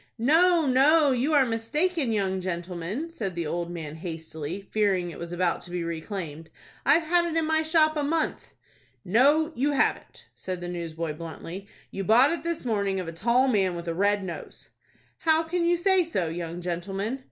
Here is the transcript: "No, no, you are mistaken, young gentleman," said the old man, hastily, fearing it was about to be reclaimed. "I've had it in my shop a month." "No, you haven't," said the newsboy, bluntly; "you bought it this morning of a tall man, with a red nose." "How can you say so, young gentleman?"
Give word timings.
"No, 0.17 0.65
no, 0.65 1.11
you 1.11 1.33
are 1.35 1.45
mistaken, 1.45 2.11
young 2.11 2.41
gentleman," 2.41 3.11
said 3.11 3.35
the 3.35 3.45
old 3.45 3.69
man, 3.69 3.93
hastily, 3.93 4.63
fearing 4.71 5.11
it 5.11 5.19
was 5.19 5.31
about 5.31 5.61
to 5.61 5.69
be 5.69 5.83
reclaimed. 5.83 6.49
"I've 6.87 7.03
had 7.03 7.25
it 7.25 7.37
in 7.37 7.45
my 7.45 7.61
shop 7.61 7.95
a 7.95 8.01
month." 8.01 8.49
"No, 9.05 9.51
you 9.53 9.73
haven't," 9.73 10.27
said 10.33 10.59
the 10.59 10.67
newsboy, 10.69 11.13
bluntly; 11.13 11.67
"you 11.91 12.03
bought 12.03 12.31
it 12.31 12.41
this 12.43 12.65
morning 12.65 12.99
of 12.99 13.07
a 13.07 13.11
tall 13.11 13.47
man, 13.47 13.75
with 13.75 13.87
a 13.87 13.93
red 13.93 14.23
nose." 14.23 14.69
"How 15.19 15.43
can 15.43 15.63
you 15.63 15.77
say 15.77 16.03
so, 16.03 16.29
young 16.29 16.61
gentleman?" 16.61 17.19